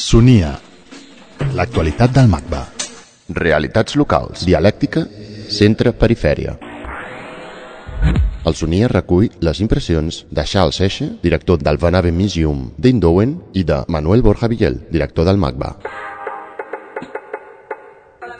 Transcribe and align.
Sonia. 0.00 0.54
L'actualitat 1.52 2.14
del 2.16 2.28
MACBA. 2.32 2.60
Realitats 3.36 3.98
locals. 4.00 4.46
Dialèctica. 4.48 5.02
Centre-perifèria. 5.52 6.54
El 8.48 8.56
Sonia 8.56 8.88
recull 8.88 9.28
les 9.44 9.60
impressions 9.60 10.22
de 10.30 10.44
Charles 10.48 10.80
Esche, 10.80 11.10
director 11.20 11.60
del 11.60 11.76
Van 11.76 12.00
Ave 12.00 12.14
Museum 12.16 12.70
d'Indowen, 12.78 13.36
i 13.52 13.66
de 13.68 13.82
Manuel 13.92 14.24
Borja 14.24 14.48
Villel, 14.48 14.80
director 14.88 15.28
del 15.28 15.36
MACBA. 15.36 15.74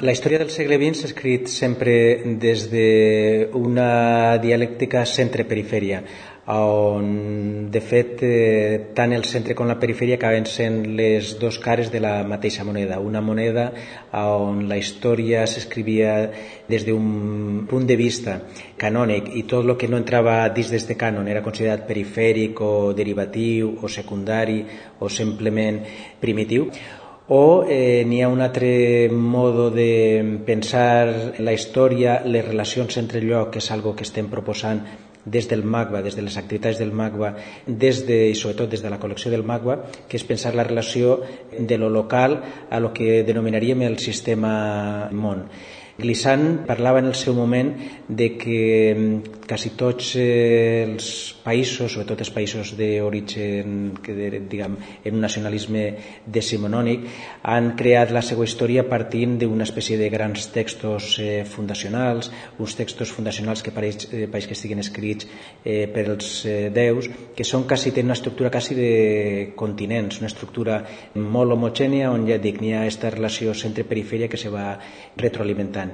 La 0.00 0.14
història 0.16 0.38
del 0.40 0.48
segle 0.48 0.78
XX 0.80 0.96
s'ha 0.96 1.08
escrit 1.10 1.48
sempre 1.52 1.92
des 2.40 2.62
d'una 2.72 3.88
dialèctica 4.40 5.02
centre-perifèria, 5.04 5.98
on 6.54 7.68
de 7.70 7.82
fet 7.84 8.22
eh, 8.24 8.78
tant 8.96 9.12
el 9.12 9.26
centre 9.28 9.52
com 9.58 9.68
la 9.68 9.76
perifèria 9.82 10.16
acaben 10.16 10.46
sent 10.48 10.86
les 10.96 11.34
dos 11.42 11.58
cares 11.60 11.90
de 11.92 12.00
la 12.00 12.14
mateixa 12.24 12.64
moneda. 12.64 12.96
Una 12.98 13.20
moneda 13.20 13.66
on 14.16 14.64
la 14.70 14.78
història 14.80 15.44
s'escrivia 15.44 16.14
des 16.70 16.86
d'un 16.88 17.66
punt 17.68 17.84
de 17.84 17.98
vista 18.00 18.38
canònic 18.80 19.28
i 19.36 19.44
tot 19.44 19.68
el 19.68 19.76
que 19.76 19.90
no 19.92 20.00
entrava 20.00 20.48
dins 20.48 20.72
d'este 20.72 20.96
cànon 20.96 21.28
era 21.28 21.44
considerat 21.44 21.84
perifèric 21.84 22.64
o 22.64 22.72
derivatiu 22.96 23.76
o 23.82 23.92
secundari 23.92 24.64
o 24.98 25.12
simplement 25.12 25.84
primitiu 26.24 26.70
o 27.32 27.64
eh, 27.68 28.02
n'hi 28.06 28.24
ha 28.24 28.28
un 28.28 28.40
altre 28.42 29.08
modo 29.08 29.70
de 29.70 30.42
pensar 30.44 31.38
la 31.38 31.52
història, 31.54 32.16
les 32.26 32.42
relacions 32.42 32.96
entre 32.98 33.22
lloc, 33.22 33.52
que 33.54 33.62
és 33.62 33.70
algo 33.70 33.94
que 33.94 34.02
estem 34.02 34.26
proposant 34.32 34.82
des 35.24 35.46
del 35.46 35.62
MACBA, 35.62 36.02
des 36.02 36.16
de 36.18 36.24
les 36.26 36.36
activitats 36.40 36.80
del 36.82 36.90
MACBA, 36.90 37.30
des 37.66 38.02
de, 38.08 38.18
i 38.32 38.34
sobretot 38.34 38.72
des 38.72 38.82
de 38.82 38.90
la 38.90 38.98
col·lecció 38.98 39.30
del 39.30 39.44
MACBA, 39.46 39.76
que 40.08 40.18
és 40.18 40.26
pensar 40.26 40.56
la 40.58 40.66
relació 40.66 41.20
de 41.54 41.78
lo 41.78 41.90
local 41.90 42.40
a 42.68 42.80
lo 42.80 42.90
que 42.92 43.22
denominaríem 43.22 43.86
el 43.86 44.00
sistema 44.02 45.06
món. 45.12 45.46
Glissant 46.00 46.64
parlava 46.66 47.02
en 47.02 47.10
el 47.10 47.16
seu 47.18 47.34
moment 47.36 47.74
de 48.08 48.32
que 48.40 48.60
mm, 48.94 49.44
quasi 49.50 49.72
tots 49.78 50.14
eh, 50.18 50.86
els 50.86 51.08
països, 51.44 51.92
sobretot 51.92 52.20
els 52.22 52.30
països 52.30 52.72
d'origen, 52.78 53.78
diguem, 54.50 54.76
en 55.04 55.16
un 55.16 55.24
nacionalisme 55.24 55.84
decimonònic, 56.26 57.06
han 57.50 57.72
creat 57.78 58.12
la 58.14 58.22
seva 58.22 58.46
història 58.46 58.84
partint 58.88 59.38
d'una 59.40 59.66
espècie 59.66 59.98
de 59.98 60.10
grans 60.12 60.48
textos 60.54 61.16
eh, 61.18 61.42
fundacionals, 61.44 62.30
uns 62.58 62.76
textos 62.78 63.10
fundacionals 63.14 63.64
que 63.66 63.74
pareix, 63.74 64.06
eh, 64.12 64.26
pareix 64.30 64.46
que 64.50 64.58
estiguin 64.58 64.82
escrits 64.84 65.28
eh, 65.64 65.86
per 65.90 66.06
els 66.14 66.30
eh, 66.46 66.70
déus, 66.74 67.10
que 67.36 67.46
són 67.46 67.66
quasi, 67.66 67.90
tenen 67.90 68.12
una 68.12 68.18
estructura 68.18 68.52
quasi 68.54 68.78
de 68.78 68.92
continents, 69.56 70.22
una 70.22 70.30
estructura 70.30 70.80
molt 71.14 71.58
homogènia 71.58 72.10
on 72.14 72.26
ja 72.28 72.38
dic, 72.38 72.62
n'hi 72.62 72.74
ha 72.74 72.84
aquesta 72.86 73.10
relació 73.14 73.54
centre-perifèria 73.54 74.30
que 74.30 74.40
se 74.40 74.52
va 74.52 74.72
retroalimentant. 75.18 75.89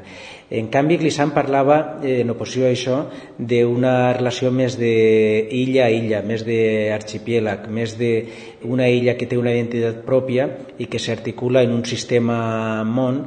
En 0.48 0.68
canvi, 0.70 0.96
Glissant 1.00 1.32
parlava, 1.34 1.98
eh, 2.06 2.20
en 2.22 2.30
oposició 2.30 2.68
a 2.68 2.70
això, 2.70 3.00
d'una 3.38 4.12
relació 4.14 4.52
més 4.54 4.76
d'illa 4.78 5.88
a 5.88 5.90
illa, 5.90 6.22
més 6.22 6.44
d'arxipièlag, 6.46 7.66
més 7.66 7.96
d'una 7.98 8.86
illa 8.88 9.16
que 9.18 9.26
té 9.26 9.36
una 9.36 9.50
identitat 9.50 10.04
pròpia 10.06 10.46
i 10.78 10.86
que 10.86 11.02
s'articula 11.02 11.64
en 11.66 11.74
un 11.74 11.84
sistema 11.84 12.84
món 12.84 13.24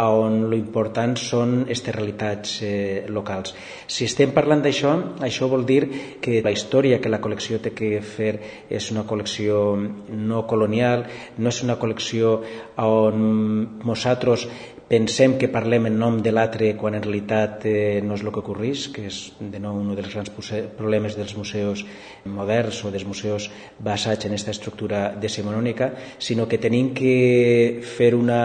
on 0.00 0.48
lo 0.48 0.56
important 0.56 1.12
són 1.20 1.66
aquestes 1.66 1.94
realitats 1.94 2.52
eh, 2.64 3.04
locals. 3.12 3.52
Si 3.86 4.06
estem 4.08 4.32
parlant 4.32 4.62
d'això, 4.64 4.94
això 5.20 5.48
vol 5.52 5.66
dir 5.68 5.82
que 6.24 6.40
la 6.40 6.52
història 6.54 7.00
que 7.00 7.12
la 7.12 7.20
col·lecció 7.20 7.60
té 7.60 7.74
que 7.76 8.00
fer 8.00 8.32
és 8.70 8.90
una 8.90 9.04
col·lecció 9.04 9.76
no 9.76 10.46
colonial, 10.48 11.04
no 11.36 11.52
és 11.52 11.62
una 11.62 11.76
col·lecció 11.76 12.38
on 12.80 13.82
nosaltres 13.84 14.48
pensem 14.92 15.38
que 15.40 15.48
parlem 15.48 15.86
en 15.88 15.94
nom 15.96 16.18
de 16.20 16.28
l'altre 16.28 16.74
quan 16.76 16.92
en 16.92 17.00
realitat 17.00 17.64
eh, 17.64 18.02
no 18.04 18.12
és 18.12 18.20
el 18.20 18.28
que 18.28 18.42
ocorreix, 18.42 18.90
que 18.92 19.06
és 19.08 19.20
de 19.40 19.60
nou 19.62 19.78
un 19.80 19.94
dels 19.96 20.10
grans 20.12 20.28
problemes 20.76 21.16
dels 21.16 21.32
museus 21.32 21.80
moderns 22.28 22.82
o 22.84 22.90
dels 22.92 23.06
museus 23.08 23.46
basats 23.80 24.28
en 24.28 24.34
aquesta 24.34 24.52
estructura 24.52 25.14
decimonònica, 25.16 25.88
sinó 26.20 26.44
que 26.44 26.60
tenim 26.60 26.90
que 26.92 27.80
fer 27.88 28.10
una 28.12 28.42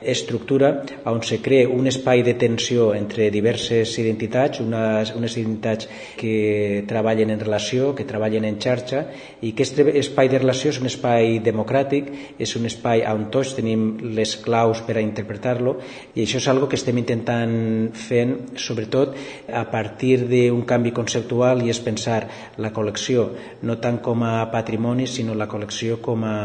estructura 0.00 0.70
on 1.10 1.24
se 1.26 1.40
crea 1.42 1.66
un 1.66 1.90
espai 1.90 2.22
de 2.22 2.36
tensió 2.38 2.92
entre 2.94 3.26
diverses 3.34 3.96
identitats, 3.98 4.62
unes, 4.62 5.10
unes 5.18 5.36
identitats 5.42 5.90
que 6.14 6.84
treballen 6.86 7.34
en 7.34 7.42
relació, 7.42 7.96
que 7.98 8.06
treballen 8.06 8.46
en 8.46 8.60
xarxa, 8.62 9.02
i 9.42 9.56
que 9.58 9.66
aquest 9.66 9.82
espai 10.04 10.30
de 10.30 10.38
relació 10.38 10.70
és 10.70 10.78
un 10.78 10.86
espai 10.86 11.40
democràtic, 11.42 12.14
és 12.38 12.54
un 12.54 12.70
espai 12.70 13.02
on 13.10 13.26
tots 13.34 13.56
tenim 13.58 14.14
les 14.14 14.38
claus 14.38 14.86
per 14.86 15.00
a 15.00 15.04
interpretar-lo, 15.04 15.79
i 16.14 16.24
això 16.24 16.40
és 16.40 16.48
algo 16.52 16.68
que 16.68 16.78
estem 16.78 16.98
intentant 17.00 17.54
fent 17.96 18.36
sobretot 18.60 19.16
a 19.52 19.64
partir 19.72 20.16
d'un 20.30 20.62
canvi 20.68 20.94
conceptual 20.96 21.64
i 21.64 21.70
és 21.72 21.82
pensar 21.84 22.22
la 22.58 22.72
col·lecció 22.76 23.28
no 23.62 23.78
tant 23.82 24.00
com 24.04 24.24
a 24.26 24.34
patrimoni 24.52 25.06
sinó 25.10 25.34
la 25.34 25.48
col·lecció 25.50 26.00
com 26.04 26.24
a, 26.24 26.36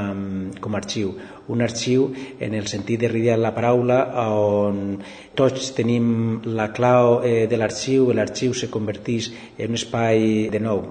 com 0.61 0.75
a 0.75 0.81
arxiu 0.81 1.15
un 1.47 1.61
arxiu 1.61 2.09
en 2.39 2.53
el 2.53 2.67
sentit 2.67 2.99
de 3.01 3.09
de 3.15 3.37
la 3.37 3.53
paraula 3.53 3.99
on 4.29 4.99
tots 5.35 5.71
tenim 5.75 6.41
la 6.45 6.71
clau 6.73 7.21
eh, 7.23 7.47
de 7.47 7.57
l'arxiu, 7.57 8.11
l'arxiu 8.13 8.53
se 8.53 8.69
converteix 8.71 9.31
en 9.57 9.69
un 9.69 9.75
espai 9.75 10.49
de 10.49 10.59
nou 10.59 10.81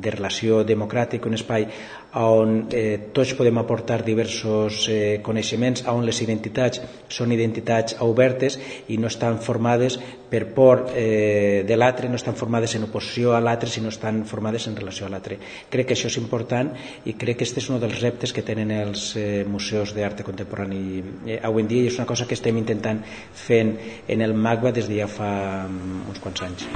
de 0.00 0.10
relació 0.10 0.62
democràtic, 0.64 1.26
un 1.26 1.34
espai 1.34 1.66
on 2.14 2.68
eh, 2.70 3.10
tots 3.12 3.34
podem 3.34 3.58
aportar 3.58 4.04
diversos 4.06 4.86
eh, 4.88 5.20
coneixements, 5.22 5.82
on 5.90 6.04
les 6.06 6.20
identitats 6.22 6.82
són 7.10 7.32
identitats 7.34 7.96
obertes 8.06 8.58
i 8.88 8.98
no 9.02 9.10
estan 9.10 9.40
formades 9.42 9.98
per 10.30 10.44
por 10.54 10.86
eh, 10.94 11.64
de 11.66 11.76
l'altre, 11.76 12.08
no 12.08 12.20
estan 12.20 12.38
formades 12.38 12.76
en 12.76 12.86
oposició 12.86 13.34
a 13.34 13.40
l'altre, 13.42 13.70
sinó 13.70 13.90
estan 13.90 14.22
formades 14.26 14.68
en 14.70 14.76
relació 14.76 15.06
a 15.06 15.10
l'altre. 15.10 15.40
Crec 15.70 15.90
que 15.90 15.98
això 15.98 16.10
és 16.10 16.20
important 16.20 16.70
i 17.04 17.16
crec 17.18 17.40
que 17.40 17.44
aquest 17.44 17.58
és 17.58 17.70
un 17.70 17.80
dels 17.82 18.00
reptes 18.02 18.32
que 18.32 18.46
tenen 18.46 18.70
els 18.70 19.10
eh, 19.18 19.44
museus 19.48 19.94
d'art 20.04 20.22
contemporani 20.26 20.82
eh, 21.26 21.40
avui 21.42 21.64
en 21.64 21.72
dia 21.72 21.82
i 21.82 21.90
és 21.90 21.98
una 21.98 22.06
cosa 22.06 22.28
que 22.28 22.36
estem 22.36 22.60
intentant 22.60 23.00
fent 23.46 23.74
en 24.06 24.24
el 24.28 24.36
MACBA 24.36 24.76
des 24.78 24.90
de 24.90 25.00
ja 25.00 25.08
fa 25.10 25.30
um, 25.64 26.04
uns 26.12 26.20
quants 26.20 26.44
anys. 26.46 26.68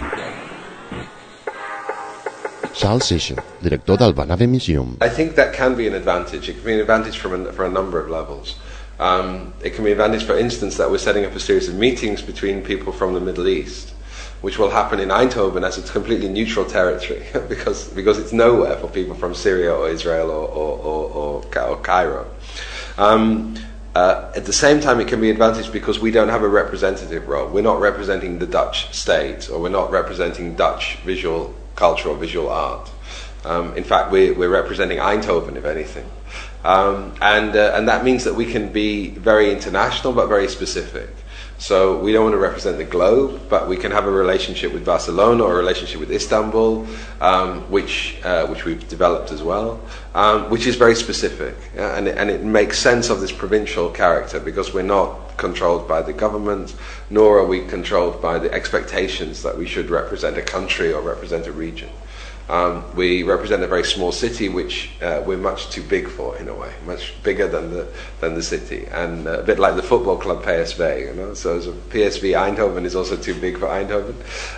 Charles 2.78 3.04
Sischer, 3.04 3.42
director 3.60 3.96
del 3.98 4.12
Van 4.14 4.30
Ave 4.30 4.46
Museum. 4.46 4.96
I 5.02 5.08
think 5.08 5.34
that 5.34 5.52
can 5.52 5.74
be 5.74 5.88
an 5.88 5.94
advantage. 5.94 6.48
It 6.48 6.56
can 6.56 6.64
be 6.64 6.74
an 6.74 6.80
advantage 6.80 7.18
from 7.18 7.34
a, 7.34 7.52
for 7.52 7.64
a 7.64 7.68
number 7.68 7.98
of 7.98 8.08
levels. 8.08 8.54
Um, 9.00 9.52
it 9.64 9.74
can 9.74 9.84
be 9.84 9.90
an 9.90 10.00
advantage, 10.00 10.24
for 10.24 10.38
instance, 10.38 10.76
that 10.76 10.88
we're 10.88 10.98
setting 10.98 11.24
up 11.24 11.34
a 11.34 11.40
series 11.40 11.68
of 11.68 11.74
meetings 11.74 12.22
between 12.22 12.62
people 12.62 12.92
from 12.92 13.14
the 13.14 13.20
Middle 13.20 13.48
East, 13.48 13.90
which 14.42 14.58
will 14.58 14.70
happen 14.70 15.00
in 15.00 15.08
Eindhoven 15.08 15.66
as 15.66 15.76
it's 15.76 15.90
completely 15.90 16.28
neutral 16.28 16.64
territory 16.64 17.24
because, 17.48 17.88
because 17.88 18.18
it's 18.18 18.32
nowhere 18.32 18.76
for 18.76 18.86
people 18.86 19.16
from 19.16 19.34
Syria 19.34 19.74
or 19.74 19.88
Israel 19.88 20.30
or, 20.30 20.48
or, 20.48 20.78
or, 20.78 21.10
or, 21.10 21.68
or 21.68 21.76
Cairo. 21.82 22.26
Um, 22.98 23.54
uh, 23.94 24.30
at 24.36 24.44
the 24.44 24.52
same 24.52 24.80
time, 24.80 25.00
it 25.00 25.08
can 25.08 25.20
be 25.20 25.30
advantage 25.30 25.72
because 25.72 25.98
we 25.98 26.10
don't 26.10 26.28
have 26.28 26.42
a 26.42 26.48
representative 26.48 27.26
role. 27.26 27.48
We're 27.48 27.62
not 27.62 27.80
representing 27.80 28.38
the 28.38 28.46
Dutch 28.46 28.94
state, 28.94 29.48
or 29.50 29.60
we're 29.60 29.70
not 29.70 29.90
representing 29.90 30.54
Dutch 30.54 30.96
visual 30.96 31.54
culture 31.74 32.08
or 32.10 32.16
visual 32.16 32.48
art. 32.50 32.90
Um, 33.44 33.76
in 33.76 33.84
fact, 33.84 34.10
we're, 34.10 34.34
we're 34.34 34.50
representing 34.50 34.98
Eindhoven, 34.98 35.56
if 35.56 35.64
anything. 35.64 36.08
Um, 36.64 37.14
and, 37.22 37.56
uh, 37.56 37.72
and 37.74 37.88
that 37.88 38.04
means 38.04 38.24
that 38.24 38.34
we 38.34 38.44
can 38.44 38.72
be 38.72 39.10
very 39.10 39.50
international 39.52 40.12
but 40.12 40.26
very 40.26 40.48
specific. 40.48 41.08
So 41.58 41.98
we 41.98 42.12
don't 42.12 42.22
want 42.22 42.34
to 42.34 42.38
represent 42.38 42.78
the 42.78 42.84
globe, 42.84 43.48
but 43.48 43.68
we 43.68 43.76
can 43.76 43.90
have 43.90 44.06
a 44.06 44.10
relationship 44.10 44.72
with 44.72 44.84
Barcelona 44.84 45.42
or 45.42 45.54
a 45.54 45.56
relationship 45.56 45.98
with 45.98 46.12
Istanbul, 46.12 46.86
um, 47.20 47.62
which, 47.68 48.20
uh, 48.22 48.46
which 48.46 48.64
we've 48.64 48.88
developed 48.88 49.32
as 49.32 49.42
well, 49.42 49.80
um, 50.14 50.50
which 50.50 50.68
is 50.68 50.76
very 50.76 50.94
specific. 50.94 51.56
Yeah? 51.74 51.96
And, 51.98 52.06
it, 52.06 52.16
and 52.16 52.30
it 52.30 52.44
makes 52.44 52.78
sense 52.78 53.10
of 53.10 53.20
this 53.20 53.32
provincial 53.32 53.90
character 53.90 54.38
because 54.38 54.72
we're 54.72 54.82
not 54.82 55.36
controlled 55.36 55.88
by 55.88 56.00
the 56.00 56.12
government, 56.12 56.76
nor 57.10 57.38
are 57.38 57.46
we 57.46 57.66
controlled 57.66 58.22
by 58.22 58.38
the 58.38 58.52
expectations 58.52 59.42
that 59.42 59.58
we 59.58 59.66
should 59.66 59.90
represent 59.90 60.38
a 60.38 60.42
country 60.42 60.92
or 60.92 61.02
represent 61.02 61.48
a 61.48 61.52
region. 61.52 61.90
Um, 62.48 62.82
we 62.96 63.24
represent 63.24 63.62
a 63.62 63.66
very 63.66 63.84
small 63.84 64.10
city, 64.10 64.48
which 64.48 64.90
uh, 65.02 65.22
we're 65.26 65.36
much 65.36 65.68
too 65.68 65.82
big 65.82 66.08
for 66.08 66.36
in 66.38 66.48
a 66.48 66.54
way, 66.54 66.72
much 66.86 67.22
bigger 67.22 67.46
than 67.46 67.70
the 67.70 67.86
than 68.20 68.34
the 68.34 68.42
city, 68.42 68.86
and 68.86 69.26
uh, 69.26 69.40
a 69.40 69.42
bit 69.42 69.58
like 69.58 69.76
the 69.76 69.82
football 69.82 70.16
club 70.16 70.42
PSV. 70.42 71.08
You 71.08 71.14
know, 71.14 71.34
so 71.34 71.60
PSV 71.60 72.32
Eindhoven 72.32 72.84
is 72.86 72.96
also 72.96 73.16
too 73.16 73.34
big 73.34 73.58
for 73.58 73.66
Eindhoven, 73.66 74.14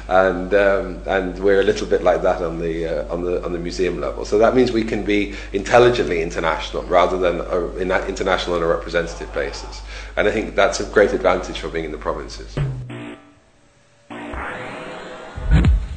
and 0.09 0.55
um, 0.55 1.03
and 1.07 1.37
we're 1.41 1.61
a 1.61 1.65
little 1.65 1.87
bit 1.87 2.05
like 2.05 2.23
that 2.23 2.41
on 2.43 2.61
the 2.61 2.87
uh, 2.87 3.13
on 3.13 3.25
the 3.25 3.45
on 3.45 3.53
the 3.53 3.59
museum 3.59 4.01
level. 4.01 4.25
So 4.25 4.39
that 4.39 4.55
means 4.55 4.71
we 4.71 4.85
can 4.85 5.05
be 5.05 5.35
intelligently 5.53 6.23
international 6.23 6.85
rather 6.85 7.19
than 7.19 7.41
uh, 7.41 7.77
in 7.77 7.91
international 7.91 8.55
on 8.55 8.63
a 8.63 8.69
representative 8.69 9.33
basis, 9.35 9.83
and 10.17 10.29
I 10.29 10.31
think 10.31 10.55
that's 10.55 10.79
a 10.79 10.85
great 10.85 11.13
advantage 11.13 11.59
for 11.59 11.69
being 11.69 11.87
in 11.87 11.93
the 11.93 11.99
provinces. 11.99 12.57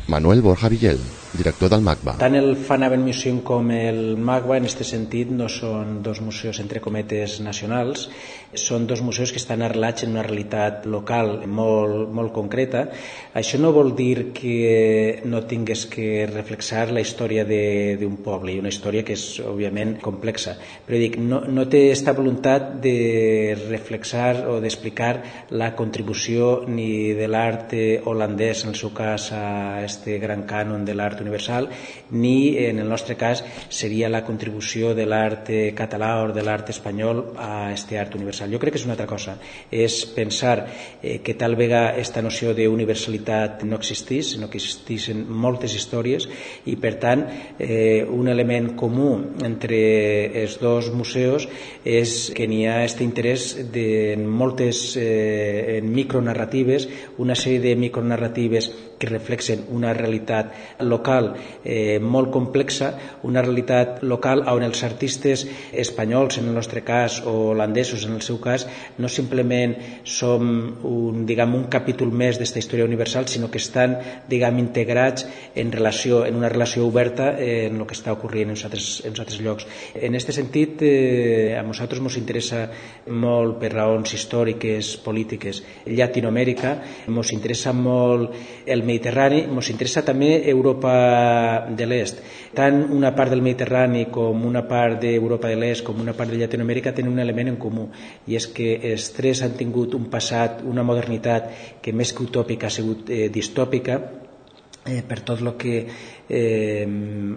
Manuel 0.07 0.41
Borja 0.41 0.69
Villel 0.69 1.22
director 1.33 1.69
del 1.69 1.81
MACBA. 1.81 2.17
Tant 2.21 2.35
el 2.37 2.53
Fanaven 2.55 3.01
Museum 3.01 3.41
com 3.45 3.71
el 3.73 4.17
MACBA 4.17 4.59
en 4.59 4.67
aquest 4.67 4.83
sentit 4.85 5.31
no 5.33 5.49
són 5.49 6.01
dos 6.05 6.21
museus 6.21 6.59
entre 6.61 6.81
cometes 6.83 7.39
nacionals, 7.41 8.07
són 8.53 8.85
dos 8.85 9.01
museus 9.01 9.31
que 9.33 9.41
estan 9.41 9.63
arrelats 9.65 10.05
en 10.05 10.13
una 10.13 10.23
realitat 10.25 10.85
local 10.85 11.47
molt, 11.49 12.11
molt 12.13 12.33
concreta. 12.35 12.85
Això 13.33 13.57
no 13.57 13.73
vol 13.73 13.93
dir 13.97 14.29
que 14.37 15.23
no 15.25 15.41
tingués 15.49 15.87
que 15.89 16.27
reflexar 16.29 16.91
la 16.93 17.01
història 17.01 17.47
d'un 17.49 18.19
poble, 18.21 18.53
i 18.53 18.61
una 18.61 18.69
història 18.69 19.03
que 19.03 19.17
és 19.17 19.39
òbviament 19.41 19.95
complexa, 20.03 20.55
però 20.85 20.99
dic, 21.01 21.17
no, 21.17 21.41
no 21.49 21.65
té 21.65 21.87
aquesta 21.87 22.13
voluntat 22.13 22.75
de 22.83 23.57
reflexar 23.65 24.45
o 24.51 24.59
d'explicar 24.61 25.13
la 25.57 25.73
contribució 25.75 26.67
ni 26.67 27.13
de 27.17 27.27
l'art 27.27 27.73
holandès, 28.05 28.63
en 28.63 28.73
el 28.73 28.77
seu 28.77 28.93
cas, 28.93 29.31
a 29.33 29.81
este 29.83 30.19
gran 30.21 30.45
cànon 30.49 30.85
de 30.85 30.93
l'art 30.93 31.22
universal, 31.23 31.69
ni 32.11 32.57
en 32.67 32.79
el 32.83 32.89
nostre 32.89 33.15
cas 33.17 33.43
seria 33.69 34.11
la 34.11 34.23
contribució 34.27 34.93
de 34.93 35.07
l'art 35.07 35.49
català 35.75 36.13
o 36.23 36.31
de 36.35 36.43
l'art 36.43 36.69
espanyol 36.69 37.23
a 37.39 37.71
este 37.73 37.97
art 37.99 38.15
universal. 38.19 38.51
Jo 38.51 38.59
crec 38.61 38.75
que 38.75 38.81
és 38.81 38.85
una 38.87 38.97
altra 38.97 39.09
cosa. 39.09 39.37
És 39.71 40.03
pensar 40.15 40.55
eh, 41.01 41.19
que 41.23 41.35
tal 41.39 41.55
vegada 41.59 41.93
aquesta 41.93 42.21
noció 42.25 42.53
d'universalitat 42.57 43.63
no 43.67 43.79
existís, 43.79 44.33
sinó 44.33 44.49
que 44.49 44.59
existissin 44.59 45.23
moltes 45.27 45.75
històries 45.77 46.27
i, 46.65 46.75
per 46.77 46.95
tant, 47.01 47.25
eh, 47.59 48.03
un 48.03 48.29
element 48.31 48.73
comú 48.79 49.11
entre 49.45 49.79
els 50.43 50.59
dos 50.61 50.91
museus 50.93 51.47
és 51.83 52.31
que 52.35 52.47
n'hi 52.49 52.63
ha 52.67 52.79
aquest 52.81 53.03
interès 53.05 53.49
de, 53.73 54.15
moltes 54.17 54.95
eh, 54.99 55.79
en 55.79 55.91
micronarratives, 55.93 56.87
una 57.23 57.37
sèrie 57.37 57.61
de 57.63 57.75
micronarratives 57.79 58.71
que 58.99 59.09
reflexen 59.11 59.65
una 59.75 59.91
realitat 59.93 60.79
local 60.79 61.12
eh, 61.63 61.99
molt 61.99 62.31
complexa, 62.33 62.93
una 63.23 63.43
realitat 63.43 64.01
local 64.03 64.43
on 64.51 64.63
els 64.65 64.83
artistes 64.83 65.45
espanyols, 65.71 66.39
en 66.39 66.49
el 66.49 66.57
nostre 66.57 66.83
cas, 66.83 67.21
o 67.25 67.51
holandesos, 67.51 68.05
en 68.07 68.17
el 68.17 68.23
seu 68.25 68.39
cas, 68.43 68.67
no 68.97 69.09
simplement 69.09 69.75
som 70.03 70.45
un, 70.83 71.25
diguem, 71.29 71.55
un 71.57 71.67
capítol 71.71 72.11
més 72.11 72.37
d'aquesta 72.39 72.61
història 72.61 72.87
universal, 72.87 73.27
sinó 73.27 73.49
que 73.51 73.61
estan 73.61 73.97
diguem, 74.29 74.59
integrats 74.63 75.27
en, 75.55 75.71
relació, 75.71 76.23
en 76.25 76.37
una 76.39 76.49
relació 76.49 76.87
oberta 76.87 77.33
eh, 77.37 77.67
en 77.67 77.79
el 77.79 77.87
que 77.87 77.97
està 77.97 78.13
ocorrent 78.15 78.53
en 78.53 78.57
altres, 78.57 79.01
en 79.05 79.13
altres 79.17 79.41
llocs. 79.43 79.67
En 79.95 80.15
aquest 80.15 80.33
sentit, 80.35 80.81
eh, 80.85 81.55
a 81.57 81.63
nosaltres 81.65 82.01
ens 82.01 82.17
interessa 82.19 82.65
molt 83.13 83.59
per 83.61 83.73
raons 83.73 84.13
històriques, 84.15 84.95
polítiques, 85.03 85.63
Llatinoamèrica, 85.85 86.75
ens 87.07 87.33
interessa 87.35 87.73
molt 87.73 88.33
el 88.65 88.83
Mediterrani, 88.87 89.43
ens 89.47 89.71
interessa 89.73 90.03
també 90.05 90.35
Europa 90.49 90.93
de 91.77 91.87
l'Est. 91.87 92.21
Tant 92.53 92.79
una 92.93 93.13
part 93.17 93.33
del 93.33 93.41
Mediterrani 93.45 94.05
com 94.13 94.45
una 94.45 94.63
part 94.69 94.99
d'Europa 95.01 95.51
de 95.51 95.59
l'Est 95.59 95.85
com 95.87 96.01
una 96.01 96.15
part 96.17 96.31
de 96.31 96.39
Llatinoamèrica 96.41 96.93
tenen 96.93 97.13
un 97.13 97.23
element 97.23 97.53
en 97.53 97.59
comú 97.61 97.87
i 98.27 98.37
és 98.39 98.47
que 98.47 98.75
els 98.91 99.09
tres 99.15 99.41
han 99.45 99.57
tingut 99.59 99.95
un 99.97 100.09
passat, 100.13 100.61
una 100.63 100.85
modernitat 100.85 101.49
que 101.81 101.93
més 101.93 102.13
que 102.13 102.27
utòpica 102.27 102.69
ha 102.69 102.75
sigut 102.77 103.09
eh, 103.09 103.29
distòpica 103.33 103.99
eh, 104.85 105.01
per 105.07 105.21
tot 105.25 105.41
el 105.41 105.53
que 105.57 105.77
eh, 106.29 106.87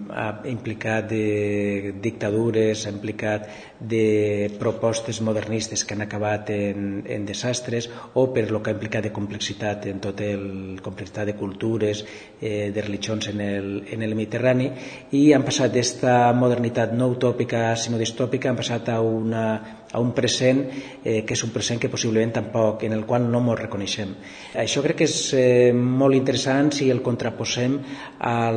ha 0.09 0.41
implicat 0.45 1.09
de 1.09 1.93
dictadures, 2.01 2.85
ha 2.85 2.91
implicat 2.91 3.47
de 3.79 4.51
propostes 4.59 5.21
modernistes 5.21 5.83
que 5.85 5.93
han 5.93 6.01
acabat 6.01 6.49
en, 6.49 7.03
en 7.05 7.25
desastres 7.25 7.89
o 8.13 8.27
per 8.33 8.49
lo 8.51 8.61
que 8.63 8.71
ha 8.71 8.77
implicat 8.77 9.03
de 9.03 9.13
complexitat 9.13 9.85
en 9.91 9.99
tot 10.03 10.21
el 10.21 10.79
complexitat 10.83 11.27
de 11.27 11.35
cultures, 11.35 12.05
eh, 12.41 12.71
de 12.73 12.81
religions 12.81 13.27
en 13.29 13.41
el, 13.41 13.83
en 13.91 14.01
el 14.01 14.15
Mediterrani 14.15 14.71
i 15.11 15.31
han 15.33 15.45
passat 15.45 15.73
d'esta 15.73 16.31
modernitat 16.33 16.95
no 16.97 17.11
utòpica 17.13 17.75
sinó 17.75 17.99
distòpica, 18.01 18.49
han 18.49 18.59
passat 18.59 18.89
a 18.89 19.01
una 19.01 19.47
a 19.91 19.99
un 19.99 20.11
present 20.11 20.65
eh, 21.03 21.23
que 21.23 21.35
és 21.35 21.43
un 21.45 21.53
present 21.55 21.79
que 21.79 21.89
possiblement 21.89 22.33
tampoc, 22.35 22.83
en 22.83 22.93
el 22.97 23.05
qual 23.07 23.27
no 23.31 23.39
ens 23.39 23.59
reconeixem. 23.61 24.13
Això 24.59 24.83
crec 24.83 24.99
que 25.01 25.07
és 25.07 25.17
eh, 25.37 25.71
molt 25.73 26.17
interessant 26.17 26.73
si 26.75 26.89
el 26.91 27.01
contraposem 27.05 27.77
a 28.19 28.51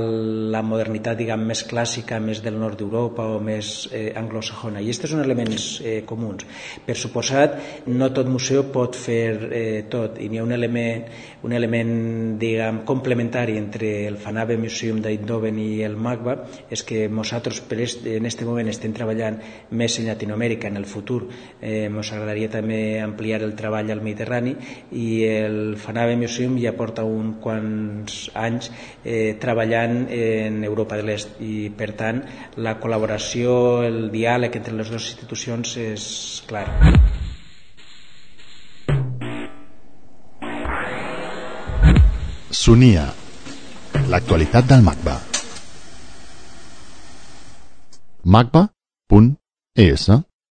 la 0.53 0.63
modernitat 0.67 1.19
diguem, 1.21 1.45
més 1.51 1.65
clàssica, 1.69 2.21
més 2.23 2.43
del 2.45 2.59
nord 2.61 2.79
d'Europa 2.81 3.27
o 3.37 3.41
més 3.45 3.89
eh, 3.93 4.11
anglosajona. 4.17 4.81
I 4.81 4.91
aquests 4.91 5.11
són 5.15 5.25
elements 5.25 5.69
eh, 5.85 6.01
comuns. 6.07 6.47
Per 6.87 6.97
suposat, 6.99 7.59
no 7.91 8.11
tot 8.15 8.29
museu 8.31 8.67
pot 8.73 8.99
fer 8.99 9.25
eh, 9.51 9.83
tot 9.91 10.21
i 10.21 10.29
n'hi 10.31 10.41
ha 10.41 10.47
un 10.47 10.55
element, 10.57 11.07
un 11.47 11.57
element 11.57 11.95
diguem, 12.41 12.83
complementari 12.89 13.57
entre 13.59 13.91
el 14.09 14.17
Fanave 14.21 14.57
Museum 14.61 15.01
d'Eindhoven 15.03 15.59
i 15.61 15.83
el 15.87 15.97
MACBA 15.97 16.37
és 16.71 16.83
que 16.87 17.07
nosaltres 17.09 17.63
est, 17.81 18.05
en 18.07 18.27
aquest 18.29 18.45
moment 18.47 18.69
estem 18.71 18.95
treballant 18.97 19.39
més 19.71 19.99
en 19.99 20.09
Llatinoamèrica 20.11 20.69
en 20.69 20.79
el 20.81 20.87
futur 20.89 21.23
eh, 21.61 21.87
ens 21.87 22.13
agradaria 22.13 22.51
també 22.53 23.01
ampliar 23.01 23.43
el 23.47 23.55
treball 23.59 23.91
al 23.93 24.03
Mediterrani 24.05 24.55
i 24.97 25.09
el 25.29 25.77
Fanave 25.81 26.17
Museum 26.21 26.59
ja 26.61 26.75
porta 26.77 27.05
un 27.05 27.35
quants 27.43 28.23
anys 28.35 28.71
eh, 29.05 29.37
treballant 29.41 30.07
en 30.11 30.65
Europa 30.65 30.99
de 30.99 31.07
l'Est 31.07 31.41
i 31.41 31.71
per 31.77 31.93
tant 31.99 32.21
la 32.59 32.77
col·laboració, 32.83 33.81
el 33.87 34.11
diàleg 34.13 34.61
entre 34.61 34.77
les 34.77 34.91
dues 34.91 35.11
institucions 35.13 35.77
és 35.81 36.05
clar. 36.51 36.67
Sonia, 42.51 43.07
l'actualitat 44.11 44.67
del 44.69 44.83
MACBA. 44.85 45.21
macba.es 48.25 50.11